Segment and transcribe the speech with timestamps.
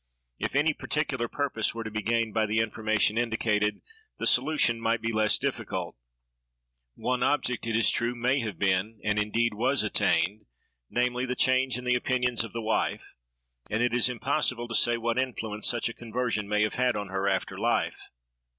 [0.39, 3.83] If any particular purpose were to be gained by the information indicated,
[4.17, 5.95] the solution might be less difficult.
[6.95, 10.47] One object, it is true, may have been, and indeed was attained,
[10.89, 13.13] namely, the change in the opinions of the wife;
[13.69, 17.09] and it is impossible to say what influence such a conversion may have had on
[17.09, 18.09] her after life.